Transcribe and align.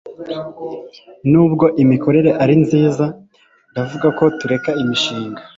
nubwo 1.31 1.65
imikorere 1.83 2.29
ari 2.43 2.55
nziza, 2.63 3.05
ndavuga 3.71 4.07
ko 4.17 4.25
tureka 4.39 4.69
umushinga 4.81 5.41